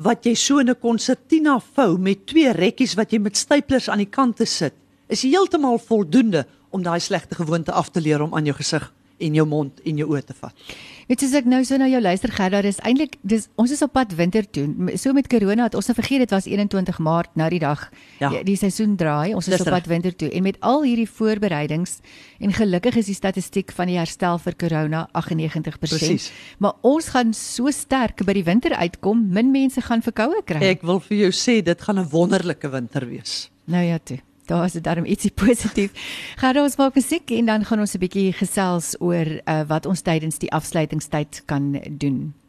wat 0.00 0.24
jy 0.24 0.34
so 0.34 0.58
in 0.58 0.70
'n 0.70 0.80
konsertina 0.80 1.60
vou 1.74 1.98
met 1.98 2.26
twee 2.26 2.52
rekkies 2.52 2.94
wat 2.94 3.12
jy 3.12 3.18
met 3.18 3.36
staplers 3.36 3.88
aan 3.88 3.98
die 3.98 4.10
kante 4.10 4.46
sit, 4.46 4.74
is 5.08 5.22
heeltemal 5.22 5.78
voldoende 5.78 6.46
om 6.70 6.82
daai 6.82 7.00
slegte 7.00 7.34
gewoonte 7.34 7.72
af 7.72 7.90
te 7.90 8.00
leer 8.00 8.22
om 8.22 8.34
aan 8.34 8.44
jou 8.44 8.56
gesig 8.56 8.92
en 9.20 9.34
jou 9.34 9.46
mond 9.48 9.80
en 9.84 10.00
jou 10.00 10.08
oë 10.10 10.22
te 10.26 10.36
vat. 10.40 10.72
Weet 11.10 11.24
jy 11.24 11.26
as 11.26 11.32
ek 11.40 11.46
nou 11.50 11.58
so 11.66 11.74
na 11.80 11.88
jou 11.90 11.98
luister 11.98 12.30
Gerda, 12.30 12.60
dis 12.62 12.78
eintlik 12.86 13.16
dis 13.26 13.48
ons 13.58 13.72
is 13.74 13.80
op 13.82 13.90
pad 13.96 14.12
winter 14.14 14.46
toe. 14.46 14.68
So 14.94 15.10
met 15.16 15.26
corona 15.30 15.66
het 15.66 15.74
ons 15.74 15.90
nou 15.90 15.96
vergeet 15.98 16.22
dit 16.22 16.34
was 16.34 16.46
21 16.46 17.00
Maart 17.02 17.34
nou 17.40 17.48
die 17.50 17.58
dag. 17.62 17.88
Ja. 18.20 18.30
Die, 18.30 18.44
die 18.52 18.54
seisoen 18.60 18.94
draai, 19.00 19.34
ons 19.34 19.48
is 19.48 19.56
dis 19.56 19.64
op 19.66 19.72
pad 19.74 19.90
winter 19.90 20.14
toe 20.14 20.30
en 20.30 20.46
met 20.46 20.60
al 20.62 20.86
hierdie 20.86 21.08
voorbereidings 21.10 21.98
en 22.38 22.54
gelukkig 22.54 23.00
is 23.02 23.10
die 23.10 23.18
statistiek 23.18 23.74
van 23.74 23.90
die 23.90 23.98
herstel 23.98 24.38
vir 24.38 24.54
corona 24.60 25.02
98%. 25.18 25.82
Precies. 25.82 26.30
Maar 26.62 26.78
ons 26.86 27.10
gaan 27.10 27.34
so 27.34 27.74
sterk 27.74 28.22
by 28.22 28.38
die 28.38 28.46
winter 28.46 28.78
uitkom, 28.78 29.26
min 29.34 29.50
mense 29.50 29.82
gaan 29.82 30.06
verkoue 30.06 30.44
kry. 30.46 30.62
Ek 30.76 30.86
wil 30.86 31.02
vir 31.10 31.24
jou 31.26 31.34
sê 31.34 31.58
dit 31.58 31.86
gaan 31.88 31.98
'n 31.98 32.08
wonderlike 32.14 32.70
winter 32.70 33.08
wees. 33.08 33.50
Nou 33.66 33.82
ja, 33.82 33.98
toe 33.98 34.22
daar 34.50 34.66
is 34.66 34.76
dit 34.76 34.84
darm 34.84 35.06
ietsie 35.06 35.32
positief. 35.44 35.94
Gaan 36.42 36.58
ons 36.62 36.76
maak 36.80 36.98
musiek 36.98 37.30
en 37.38 37.46
dan 37.46 37.64
gaan 37.64 37.80
ons 37.80 37.94
'n 37.94 38.02
bietjie 38.02 38.32
gesels 38.32 38.96
oor 38.98 39.26
uh, 39.26 39.62
wat 39.66 39.86
ons 39.86 40.02
tydens 40.02 40.38
die 40.38 40.52
afsluitingstyd 40.52 41.42
kan 41.46 41.80
doen. 41.90 42.39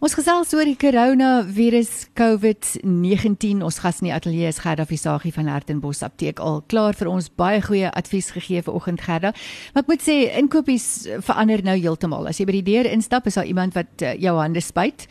Ons 0.00 0.14
gesels 0.16 0.48
oor 0.56 0.64
die 0.64 0.78
koronavirus 0.80 1.90
COVID-19. 2.16 3.58
Ons 3.60 3.76
gas 3.84 3.98
in 4.00 4.06
die 4.06 4.12
ateljee 4.16 4.48
is 4.48 4.62
Gerda 4.64 4.86
Visagie 4.88 5.28
van 5.34 5.50
Hertenbos 5.52 5.98
Apteek 6.00 6.38
al 6.40 6.62
klaar 6.72 6.96
vir 6.96 7.10
ons 7.12 7.26
baie 7.36 7.58
goeie 7.60 7.90
advies 7.92 8.30
gegee 8.32 8.62
vir 8.64 8.78
oggend 8.78 9.02
Gerda. 9.04 9.34
Maar 9.74 9.82
ek 9.84 9.90
moet 9.92 10.06
sê 10.06 10.14
inkopies 10.40 10.86
verander 11.26 11.60
nou 11.66 11.74
heeltemal. 11.76 12.30
As 12.30 12.40
jy 12.40 12.46
by 12.48 12.54
die 12.56 12.64
deur 12.70 12.88
instap, 12.88 13.28
is 13.28 13.36
daar 13.36 13.50
iemand 13.50 13.76
wat 13.76 14.00
uh, 14.00 14.14
jou 14.16 14.32
hande 14.38 14.62
spuit 14.64 15.04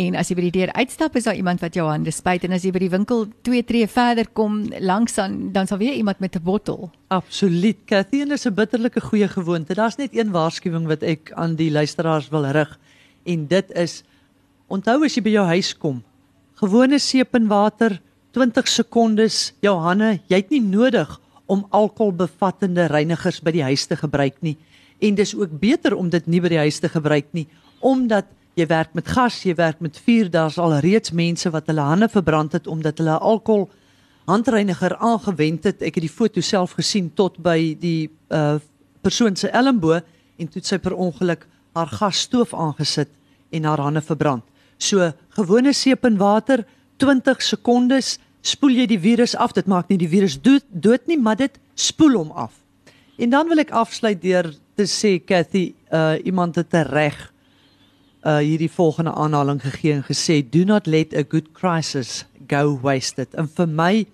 en 0.00 0.16
as 0.16 0.30
jy 0.32 0.36
by 0.38 0.46
die 0.46 0.54
deur 0.54 0.72
uitstap, 0.78 1.18
is 1.20 1.28
daar 1.28 1.36
iemand 1.36 1.60
wat 1.60 1.76
jou 1.76 1.84
hande 1.90 2.14
spuit 2.16 2.46
en 2.48 2.56
as 2.56 2.64
jy 2.64 2.72
by 2.72 2.82
die 2.86 2.88
winkel 2.94 3.26
twee 3.44 3.66
tree 3.68 3.84
verder 3.84 4.30
kom 4.32 4.62
langs 4.80 5.18
dan 5.20 5.50
dan 5.52 5.68
sal 5.68 5.82
weer 5.82 5.92
iemand 5.92 6.24
met 6.24 6.40
'n 6.40 6.42
bottel. 6.42 6.88
Absoluut. 7.12 7.84
Cathy, 7.84 8.22
en 8.22 8.32
dis 8.32 8.48
'n 8.48 8.54
bitterlike 8.54 9.00
goeie 9.12 9.28
gewoonte. 9.28 9.74
Daar's 9.74 10.00
net 10.00 10.16
een 10.16 10.32
waarskuwing 10.32 10.88
wat 10.88 11.02
ek 11.02 11.32
aan 11.36 11.54
die 11.54 11.70
luisteraars 11.70 12.32
wil 12.32 12.48
rig 12.48 12.78
en 13.24 13.46
dit 13.46 13.70
is 13.76 14.02
Onthou 14.72 15.02
as 15.04 15.12
jy 15.18 15.20
by 15.26 15.32
jou 15.34 15.44
huis 15.50 15.70
kom, 15.76 15.98
gewone 16.56 16.96
seep 17.02 17.36
en 17.36 17.48
water, 17.50 17.98
20 18.32 18.68
sekondes, 18.72 19.40
jou 19.60 19.74
hande, 19.84 20.14
jy 20.32 20.38
het 20.40 20.52
nie 20.54 20.62
nodig 20.64 21.10
om 21.50 21.66
alkoholbevattende 21.76 22.86
reinigers 22.88 23.42
by 23.44 23.52
die 23.52 23.64
huis 23.66 23.84
te 23.90 23.98
gebruik 24.00 24.38
nie. 24.40 24.54
En 25.04 25.18
dis 25.18 25.34
ook 25.36 25.52
beter 25.60 25.92
om 25.98 26.08
dit 26.08 26.30
nie 26.30 26.40
by 26.40 26.54
die 26.54 26.60
huis 26.62 26.80
te 26.80 26.88
gebruik 26.88 27.28
nie, 27.36 27.44
omdat 27.84 28.30
jy 28.56 28.64
werk 28.70 28.94
met 28.96 29.10
gas, 29.12 29.42
jy 29.44 29.52
werk 29.58 29.82
met 29.84 29.98
vuur, 30.06 30.30
daar's 30.32 30.56
al 30.60 30.78
reeds 30.84 31.12
mense 31.12 31.52
wat 31.52 31.68
hulle 31.68 31.84
hande 31.84 32.08
verbrand 32.08 32.56
het 32.56 32.70
omdat 32.70 33.02
hulle 33.02 33.18
alkohol 33.18 33.66
handreiniger 34.30 34.94
aangewend 35.04 35.68
het. 35.68 35.82
Ek 35.84 35.98
het 35.98 36.06
die 36.06 36.12
foto 36.12 36.40
self 36.40 36.78
gesien 36.78 37.10
tot 37.12 37.36
by 37.42 37.74
die 37.80 38.08
uh 38.32 38.56
persoon 39.02 39.34
se 39.34 39.48
elmbo 39.50 39.96
en 40.38 40.46
toe 40.46 40.60
sy 40.62 40.76
per 40.78 40.94
ongeluk 40.94 41.40
haar 41.74 41.90
gasstoof 41.90 42.52
aangesit 42.54 43.10
en 43.50 43.64
haar 43.66 43.80
hande 43.82 43.98
verbrand. 43.98 44.44
So 44.82 45.12
gewone 45.38 45.72
seep 45.76 46.06
en 46.08 46.18
water 46.18 46.64
20 47.02 47.42
sekondes 47.42 48.16
spoel 48.42 48.80
jy 48.82 48.88
die 48.90 49.00
virus 49.02 49.36
af. 49.38 49.54
Dit 49.54 49.70
maak 49.70 49.90
nie 49.90 50.00
die 50.00 50.10
virus 50.10 50.38
dood, 50.42 50.66
dood 50.70 51.06
nie, 51.10 51.18
maar 51.18 51.38
dit 51.38 51.58
spoel 51.78 52.18
hom 52.18 52.32
af. 52.34 52.56
En 53.22 53.30
dan 53.30 53.50
wil 53.50 53.62
ek 53.62 53.70
afsluit 53.76 54.18
deur 54.22 54.50
te 54.78 54.88
sê 54.88 55.18
Cathy, 55.22 55.72
uh 55.92 56.16
iemand 56.26 56.58
het 56.58 56.74
reg 56.90 57.18
uh 58.26 58.38
hierdie 58.40 58.70
volgende 58.70 59.14
aanhaling 59.14 59.60
gegee 59.62 59.98
en 59.98 60.04
gesê 60.06 60.40
do 60.42 60.64
not 60.66 60.86
let 60.86 61.14
a 61.14 61.22
good 61.22 61.52
crisis 61.52 62.24
go 62.48 62.78
wasted. 62.82 63.34
En 63.38 63.46
vir 63.46 63.68
my 63.68 64.06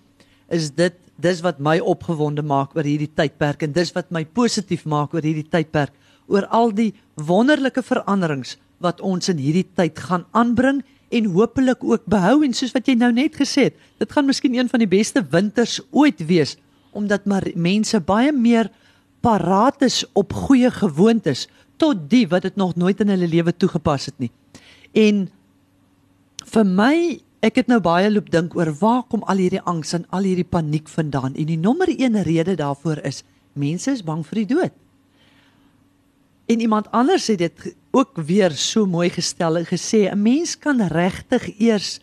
is 0.52 0.72
dit 0.76 0.96
dis 1.18 1.40
wat 1.42 1.58
my 1.58 1.78
opgewonde 1.80 2.44
maak 2.46 2.76
oor 2.76 2.86
hierdie 2.86 3.10
tydperk 3.10 3.64
en 3.66 3.72
dis 3.72 3.92
wat 3.96 4.12
my 4.14 4.24
positief 4.24 4.84
maak 4.86 5.14
oor 5.14 5.24
hierdie 5.24 5.48
tydperk 5.48 5.94
oor 6.28 6.46
al 6.54 6.70
die 6.74 6.92
wonderlike 7.16 7.82
veranderings 7.82 8.56
wat 8.84 9.00
ons 9.00 9.28
in 9.28 9.40
hierdie 9.42 9.66
tyd 9.76 9.98
gaan 9.98 10.26
aanbring 10.36 10.82
en 11.08 11.30
hopelik 11.32 11.84
ook 11.84 12.04
behou 12.10 12.42
en 12.44 12.54
soos 12.54 12.74
wat 12.76 12.88
jy 12.88 12.94
nou 12.98 13.10
net 13.12 13.36
gesê 13.38 13.70
het, 13.70 13.78
dit 13.98 14.12
gaan 14.12 14.28
miskien 14.28 14.54
een 14.54 14.68
van 14.68 14.82
die 14.84 14.90
beste 14.90 15.24
winters 15.32 15.80
ooit 15.90 16.20
wees 16.28 16.56
omdat 16.96 17.26
maar 17.28 17.44
mense 17.54 18.00
baie 18.00 18.32
meer 18.32 18.70
paraat 19.20 19.82
is 19.86 20.02
op 20.18 20.32
goeie 20.32 20.70
gewoontes 20.72 21.46
tot 21.78 22.08
die 22.10 22.26
wat 22.28 22.42
dit 22.46 22.56
nog 22.56 22.74
nooit 22.76 23.00
in 23.00 23.12
hulle 23.12 23.28
lewe 23.28 23.54
toegepas 23.54 24.08
het 24.10 24.18
nie. 24.18 24.30
En 24.98 25.28
vir 26.48 26.66
my, 26.66 26.94
ek 27.44 27.60
het 27.62 27.70
nou 27.70 27.78
baie 27.82 28.08
loop 28.10 28.30
dink 28.34 28.56
oor 28.58 28.72
waar 28.80 29.04
kom 29.10 29.22
al 29.30 29.42
hierdie 29.42 29.62
angs 29.62 29.94
en 29.94 30.06
al 30.10 30.26
hierdie 30.26 30.48
paniek 30.48 30.88
vandaan? 30.90 31.36
En 31.36 31.46
die 31.50 31.60
nommer 31.60 31.90
1 31.92 32.22
rede 32.26 32.56
daarvoor 32.58 33.04
is 33.06 33.22
mense 33.58 33.92
is 33.92 34.02
bang 34.06 34.24
vir 34.26 34.42
die 34.42 34.48
dood. 34.54 34.74
En 36.48 36.60
iemand 36.64 36.90
anders 36.96 37.28
het 37.28 37.38
dit 37.44 37.74
ook 37.90 38.16
weer 38.16 38.52
so 38.52 38.86
mooi 38.86 39.08
gestel 39.10 39.58
en 39.58 39.66
gesê 39.66 40.10
'n 40.10 40.22
mens 40.22 40.58
kan 40.58 40.80
regtig 40.80 41.60
eers 41.60 42.00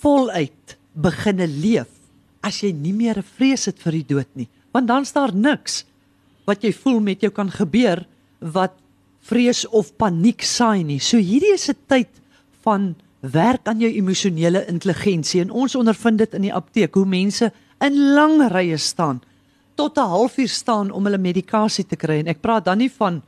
voluit 0.00 0.76
beginne 0.92 1.46
leef 1.48 1.88
as 2.42 2.60
jy 2.60 2.72
nie 2.72 2.92
meer 2.92 3.18
'n 3.18 3.30
vrees 3.36 3.64
het 3.66 3.78
vir 3.78 3.92
die 3.92 4.06
dood 4.14 4.28
nie, 4.34 4.48
want 4.72 4.88
dan 4.88 5.04
staan 5.04 5.40
niks 5.40 5.84
wat 6.44 6.62
jy 6.62 6.72
voel 6.72 7.00
met 7.00 7.20
jou 7.20 7.30
kan 7.30 7.50
gebeur 7.50 8.06
wat 8.40 8.72
vrees 9.22 9.66
of 9.68 9.96
paniek 9.96 10.42
saai 10.42 10.82
nie. 10.82 10.98
So 10.98 11.16
hierdie 11.16 11.54
is 11.54 11.68
'n 11.68 11.76
tyd 11.86 12.08
van 12.62 12.94
werk 13.20 13.68
aan 13.68 13.80
jou 13.80 13.90
emosionele 13.90 14.66
intelligensie 14.66 15.40
en 15.40 15.50
ons 15.50 15.74
ondervind 15.74 16.18
dit 16.18 16.34
in 16.34 16.42
die 16.42 16.54
apteek 16.54 16.94
hoe 16.94 17.06
mense 17.06 17.52
in 17.80 17.98
lang 18.14 18.42
rye 18.50 18.76
staan 18.76 19.22
tot 19.74 19.96
'n 19.96 20.10
halfuur 20.14 20.48
staan 20.48 20.90
om 20.90 21.04
hulle 21.04 21.18
medikasie 21.18 21.86
te 21.86 21.96
kry 21.96 22.18
en 22.18 22.26
ek 22.26 22.40
praat 22.40 22.64
dan 22.64 22.78
nie 22.78 22.90
van 22.90 23.22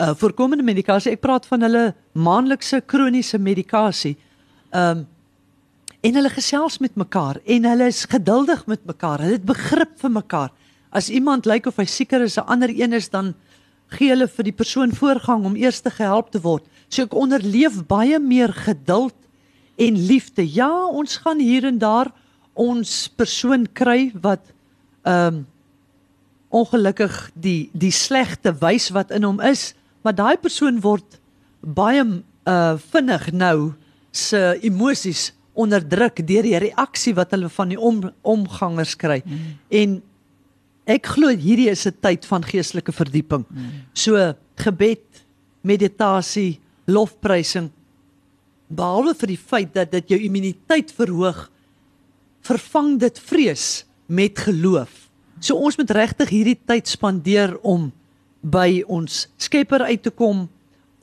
uh 0.00 0.14
voorkomende 0.16 0.64
medikasie. 0.64 1.12
Ek 1.12 1.20
praat 1.20 1.46
van 1.46 1.62
hulle 1.66 1.82
maandelikse 2.12 2.80
kroniese 2.86 3.38
medikasie. 3.38 4.16
Um 4.72 5.06
en 6.02 6.16
hulle 6.18 6.32
gesels 6.34 6.80
met 6.82 6.96
mekaar 6.98 7.38
en 7.46 7.66
hulle 7.70 7.86
is 7.86 8.04
geduldig 8.10 8.64
met 8.66 8.80
mekaar. 8.88 9.20
Hulle 9.22 9.36
het 9.36 9.44
begrip 9.46 9.92
vir 10.02 10.10
mekaar. 10.10 10.50
As 10.90 11.10
iemand 11.10 11.46
lyk 11.46 11.68
of 11.70 11.78
hy 11.78 11.86
sieker 11.86 12.24
is, 12.24 12.36
'n 12.36 12.48
ander 12.50 12.68
een 12.68 12.92
is 12.92 13.08
dan 13.08 13.34
gee 13.86 14.08
hulle 14.08 14.26
vir 14.28 14.44
die 14.44 14.56
persoon 14.56 14.92
voorgang 14.92 15.44
om 15.44 15.56
eers 15.56 15.80
te 15.80 15.90
gehelp 15.90 16.30
te 16.32 16.40
word. 16.40 16.64
So 16.88 17.02
ek 17.02 17.14
onderleef 17.14 17.86
baie 17.86 18.18
meer 18.18 18.52
geduld 18.52 19.14
en 19.76 20.06
liefde. 20.06 20.42
Ja, 20.42 20.86
ons 20.86 21.16
gaan 21.16 21.38
hier 21.38 21.64
en 21.64 21.78
daar 21.78 22.10
ons 22.54 23.08
persoon 23.16 23.66
kry 23.72 24.10
wat 24.14 24.52
um 25.04 25.46
ongelukkig 26.52 27.30
die 27.34 27.70
die 27.72 27.90
slegte 27.90 28.52
wys 28.60 28.90
wat 28.92 29.10
in 29.10 29.24
hom 29.24 29.40
is 29.40 29.72
maar 30.02 30.14
daai 30.14 30.36
persoon 30.36 30.80
word 30.80 31.20
baie 31.60 32.02
uh 32.02 32.74
vinnig 32.92 33.32
nou 33.32 33.72
se 34.10 34.58
emosies 34.62 35.32
onderdruk 35.52 36.22
deur 36.26 36.42
die 36.42 36.58
reaksie 36.58 37.14
wat 37.14 37.30
hulle 37.30 37.48
van 37.52 37.68
die 37.68 37.78
om, 37.78 38.00
omgangers 38.22 38.96
kry. 38.96 39.20
Mm. 39.24 39.52
En 39.68 40.00
ek 40.90 41.12
glo 41.14 41.28
hierdie 41.28 41.70
is 41.70 41.86
'n 41.86 41.96
tyd 42.00 42.26
van 42.26 42.42
geestelike 42.42 42.92
verdieping. 42.92 43.44
Mm. 43.48 43.70
So 43.92 44.34
gebed, 44.56 45.24
meditasie, 45.62 46.60
lofprysing 46.86 47.70
behalwe 48.72 49.14
vir 49.14 49.32
die 49.32 49.40
feit 49.40 49.72
dat 49.74 49.92
dit 49.92 50.14
jou 50.14 50.20
immuniteit 50.26 50.92
verhoog, 50.96 51.46
vervang 52.46 52.96
dit 53.02 53.18
vrees 53.18 53.84
met 54.06 54.38
geloof. 54.38 55.08
So 55.42 55.58
ons 55.58 55.76
moet 55.78 55.90
regtig 55.90 56.32
hierdie 56.32 56.58
tyd 56.66 56.88
spandeer 56.88 57.56
om 57.62 57.90
by 58.42 58.82
ons 58.90 59.28
Skepper 59.38 59.86
uit 59.86 60.02
te 60.02 60.10
kom 60.10 60.48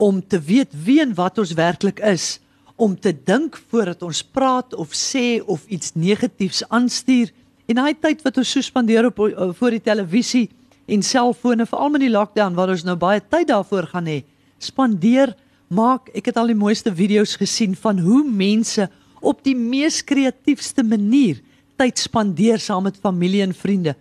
om 0.00 0.20
te 0.20 0.40
weet 0.40 0.72
wie 0.84 1.00
en 1.02 1.12
wat 1.16 1.38
ons 1.40 1.52
werklik 1.56 2.00
is, 2.04 2.38
om 2.80 2.94
te 2.96 3.12
dink 3.12 3.58
voordat 3.68 4.02
ons 4.02 4.22
praat 4.24 4.72
of 4.74 4.94
sê 4.96 5.40
of 5.44 5.66
iets 5.68 5.92
negatiefs 5.94 6.62
aanstuur. 6.72 7.28
En 7.68 7.76
daai 7.76 7.92
tyd 8.00 8.22
wat 8.24 8.40
ons 8.40 8.52
so 8.56 8.64
spandeer 8.64 9.10
op 9.10 9.20
eh, 9.26 9.50
voor 9.58 9.76
die 9.76 9.84
televisie 9.84 10.48
en 10.90 11.04
selfone 11.04 11.66
veral 11.68 11.92
met 11.92 12.04
die 12.06 12.12
lockdown 12.12 12.56
waar 12.56 12.72
ons 12.72 12.86
nou 12.88 12.96
baie 12.98 13.20
tyd 13.20 13.50
daarvoor 13.52 13.90
gaan 13.92 14.08
hê. 14.08 14.22
Spandeer 14.58 15.34
maak 15.68 16.08
ek 16.16 16.32
het 16.32 16.40
al 16.40 16.50
die 16.50 16.58
mooiste 16.58 16.92
video's 16.96 17.36
gesien 17.38 17.76
van 17.78 18.00
hoe 18.02 18.24
mense 18.24 18.88
op 19.20 19.44
die 19.44 19.54
mees 19.54 20.00
kreatiefste 20.02 20.82
manier 20.82 21.38
tyd 21.78 22.00
spandeer 22.00 22.60
saam 22.60 22.88
met 22.88 22.98
familie 23.00 23.44
en 23.44 23.52
vriende. 23.56 23.94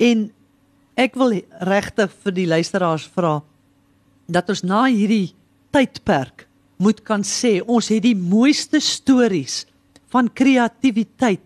En 0.00 0.30
ek 0.96 1.16
wil 1.18 1.36
regtig 1.66 2.12
vir 2.24 2.36
die 2.36 2.48
luisteraars 2.50 3.06
vra 3.14 3.40
dat 4.30 4.48
ons 4.50 4.64
na 4.64 4.84
hierdie 4.86 5.34
tydperk 5.74 6.46
moet 6.82 7.02
kan 7.06 7.24
sê 7.26 7.58
ons 7.62 7.90
het 7.92 8.02
die 8.04 8.16
mooiste 8.18 8.80
stories 8.82 9.64
van 10.14 10.30
kreatiwiteit 10.30 11.44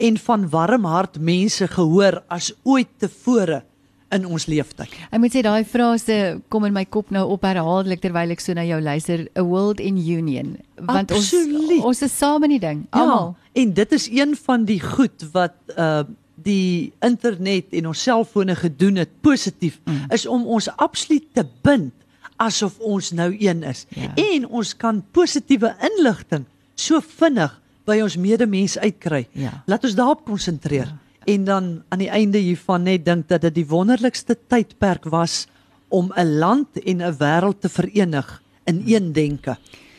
en 0.00 0.16
van 0.26 0.46
warm 0.50 0.86
hart 0.88 1.18
mense 1.20 1.66
gehoor 1.70 2.20
as 2.32 2.52
ooit 2.64 2.90
tevore 2.98 3.62
in 4.10 4.24
ons 4.26 4.46
leeftyd. 4.50 4.90
Ek 5.10 5.20
moet 5.22 5.34
sê 5.34 5.42
daai 5.46 5.62
frase 5.68 6.16
kom 6.50 6.66
in 6.66 6.74
my 6.74 6.82
kop 6.90 7.12
nou 7.14 7.26
op 7.36 7.44
herhaaldelik 7.46 8.02
terwyl 8.02 8.34
ek 8.34 8.42
so 8.42 8.56
na 8.58 8.64
jou 8.66 8.80
luister, 8.82 9.28
a 9.38 9.44
world 9.46 9.82
in 9.82 10.00
union, 10.00 10.56
want 10.80 11.12
Absoluut. 11.14 11.76
ons 11.78 11.92
ons 11.92 12.02
is 12.08 12.16
saam 12.18 12.48
in 12.48 12.56
die 12.56 12.62
ding, 12.62 12.82
almal. 12.90 13.36
Ja, 13.36 13.62
en 13.62 13.76
dit 13.76 13.94
is 13.94 14.08
een 14.10 14.34
van 14.48 14.66
die 14.66 14.80
goed 14.82 15.30
wat 15.36 15.54
uh 15.76 16.02
die 16.42 16.92
internet 17.04 17.72
en 17.76 17.86
ons 17.86 18.02
selfone 18.02 18.54
gedoen 18.56 18.96
het 18.96 19.10
positief 19.20 19.80
mm. 19.84 20.10
is 20.14 20.26
om 20.26 20.46
ons 20.46 20.68
absoluut 20.76 21.26
te 21.34 21.44
bind 21.62 21.92
asof 22.40 22.78
ons 22.78 23.12
nou 23.12 23.28
een 23.36 23.62
is. 23.68 23.84
Ja. 23.92 24.12
En 24.16 24.46
ons 24.48 24.72
kan 24.76 25.02
positiewe 25.12 25.74
inligting 25.90 26.46
so 26.74 27.00
vinnig 27.04 27.52
by 27.88 28.00
ons 28.04 28.16
medemens 28.16 28.78
uitkry. 28.78 29.26
Ja. 29.36 29.62
Laat 29.68 29.84
ons 29.84 29.96
daarop 29.98 30.24
konsentreer. 30.24 30.88
Ja. 30.88 30.98
En 31.34 31.44
dan 31.44 31.64
aan 31.92 32.00
die 32.00 32.08
einde 32.08 32.40
hiervan 32.40 32.86
net 32.88 33.04
dink 33.04 33.28
dat 33.28 33.44
dit 33.44 33.60
die 33.60 33.68
wonderlikste 33.68 34.38
tydperk 34.48 35.10
was 35.12 35.46
om 35.88 36.12
'n 36.16 36.38
land 36.38 36.80
en 36.80 37.02
'n 37.02 37.16
wêreld 37.18 37.60
te 37.60 37.68
verenig 37.68 38.42
in 38.64 38.82
een 38.86 39.12
denke. 39.12 39.50
Ja, 39.50 39.89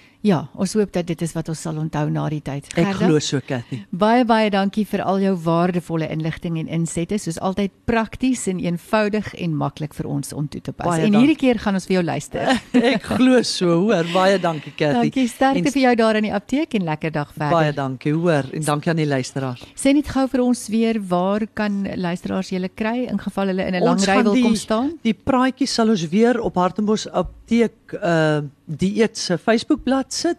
ons 0.55 0.73
hoop 0.77 0.91
dat 0.93 1.07
dit 1.07 1.21
is 1.21 1.33
wat 1.33 1.49
ons 1.49 1.61
sal 1.61 1.77
onthou 1.81 2.09
na 2.13 2.27
die 2.29 2.41
tyd. 2.45 2.67
Ek 2.75 2.85
Gerda, 2.91 3.07
glo 3.07 3.19
so 3.19 3.39
Cathy. 3.41 3.79
Baie 3.89 4.23
baie 4.25 4.49
dankie 4.53 4.85
vir 4.85 5.01
al 5.01 5.19
jou 5.19 5.33
waardevolle 5.35 6.09
inligting 6.13 6.59
en 6.61 6.67
insette. 6.67 7.17
Soos 7.17 7.39
altyd 7.41 7.71
prakties 7.89 8.47
en 8.47 8.59
eenvoudig 8.59 9.33
en 9.41 9.55
maklik 9.57 9.93
vir 9.97 10.05
ons 10.07 10.33
om 10.33 10.47
toe 10.47 10.61
te 10.61 10.71
pas. 10.71 10.85
Baie 10.85 11.07
en 11.07 11.11
dank- 11.11 11.23
hierdie 11.25 11.37
keer 11.41 11.59
gaan 11.59 11.73
ons 11.73 11.87
vir 11.89 11.95
jou 11.99 12.03
luister. 12.05 12.53
Ek 12.93 13.03
glo 13.03 13.41
so, 13.41 13.79
hoor. 13.87 14.05
Baie 14.13 14.37
dankie 14.39 14.73
Cathy. 14.77 15.09
dankie, 15.09 15.27
sterkte 15.27 15.65
En 15.65 15.71
vir 15.73 15.81
jou 15.87 15.95
daar 15.95 16.15
in 16.21 16.23
die 16.29 16.33
apteek 16.33 16.73
en 16.77 16.85
lekker 16.85 17.11
dag 17.11 17.33
verder. 17.33 17.55
Baie 17.57 17.73
dankie, 17.73 18.13
hoor. 18.13 18.45
En 18.53 18.63
dankie 18.63 18.91
aan 18.93 19.01
die 19.01 19.09
luisteraars. 19.09 19.65
Sê 19.75 19.93
net 19.93 20.07
gou 20.07 20.27
vir 20.27 20.41
ons 20.45 20.67
weer 20.69 21.01
waar 21.01 21.47
kan 21.57 21.81
luisteraars 21.97 22.49
julle 22.53 22.69
kry 22.69 23.07
in 23.09 23.17
geval 23.19 23.47
hulle 23.47 23.65
in 23.65 23.75
'n 23.75 23.83
lang 23.83 23.99
ry 24.05 24.21
wil 24.23 24.37
kom 24.41 24.55
staan? 24.55 24.93
Die 25.03 25.13
praatjie 25.17 25.67
sal 25.67 25.89
ons 25.89 26.05
weer 26.09 26.39
op 26.41 26.55
Hartenbos 26.55 27.07
Apteek 27.51 27.99
uh 27.99 28.47
dieet 28.65 29.17
se 29.17 29.35
Facebookblad 29.37 30.13
sit. 30.15 30.37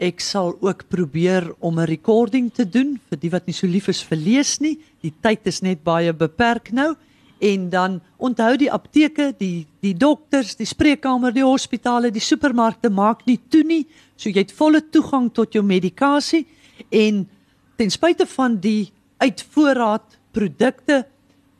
Ek 0.00 0.22
sal 0.24 0.54
ook 0.64 0.86
probeer 0.88 1.50
om 1.60 1.78
'n 1.78 1.84
recording 1.84 2.48
te 2.48 2.64
doen 2.64 2.98
vir 3.10 3.18
die 3.20 3.30
wat 3.30 3.46
nie 3.46 3.52
so 3.52 3.66
lief 3.66 3.88
is 3.88 4.00
vir 4.00 4.16
lees 4.16 4.58
nie. 4.58 4.78
Die 5.02 5.12
tyd 5.20 5.40
is 5.44 5.60
net 5.60 5.84
baie 5.84 6.12
beperk 6.12 6.72
nou. 6.72 6.96
En 7.40 7.68
dan 7.68 8.00
onthou 8.16 8.56
die 8.56 8.72
apteke, 8.72 9.34
die 9.38 9.66
die 9.82 9.92
dokters, 9.92 10.56
die 10.56 10.64
spreekkamer, 10.64 11.30
die 11.32 11.44
hospitale, 11.44 12.10
die 12.10 12.24
supermarkte 12.24 12.88
maak 12.88 13.26
nie 13.26 13.38
toe 13.50 13.62
nie. 13.62 13.86
So 14.16 14.30
jy 14.30 14.40
het 14.40 14.52
volle 14.52 14.80
toegang 14.80 15.30
tot 15.34 15.52
jou 15.52 15.62
medikasie 15.62 16.46
en 16.88 17.28
ten 17.76 17.90
spyte 17.90 18.26
van 18.26 18.56
die 18.56 18.90
uitvoorraad 19.18 20.16
produkte 20.32 21.04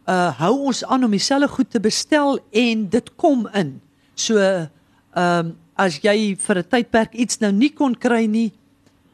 uh 0.08 0.32
hou 0.40 0.58
ons 0.72 0.84
aan 0.84 1.04
om 1.04 1.10
dieselfde 1.10 1.48
goed 1.48 1.70
te 1.70 1.80
bestel 1.80 2.38
en 2.50 2.88
dit 2.88 3.16
kom 3.16 3.46
in. 3.52 3.80
So 4.20 4.38
ehm 4.38 4.68
um, 5.16 5.56
as 5.80 5.96
jy 6.04 6.36
vir 6.36 6.58
'n 6.58 6.68
tydperk 6.68 7.14
iets 7.14 7.40
nou 7.40 7.52
nie 7.52 7.72
kon 7.72 7.94
kry 7.94 8.26
nie, 8.26 8.52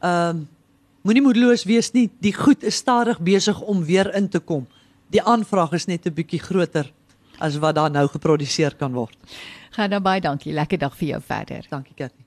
ehm 0.03 0.29
um, 0.29 0.47
moenie 1.07 1.23
moedeloos 1.23 1.63
wees 1.63 1.93
nie. 1.93 2.09
Die 2.19 2.33
goed 2.35 2.63
is 2.63 2.75
stadig 2.75 3.19
besig 3.19 3.61
om 3.61 3.83
weer 3.83 4.11
in 4.15 4.27
te 4.29 4.39
kom. 4.39 4.67
Die 5.09 5.23
aanvraag 5.23 5.73
is 5.73 5.87
net 5.87 6.05
'n 6.05 6.13
bietjie 6.13 6.39
groter 6.39 6.91
as 7.39 7.57
wat 7.57 7.75
daar 7.75 7.91
nou 7.91 8.07
geproduseer 8.07 8.75
kan 8.75 8.93
word. 8.93 9.17
Gaan 9.71 9.89
dan 9.89 10.03
baie 10.03 10.21
dankie. 10.21 10.53
Lekker 10.53 10.77
dag 10.77 10.95
vir 10.97 11.07
jou 11.07 11.21
verder. 11.21 11.65
Dankie 11.69 11.93
Cathy. 11.95 12.26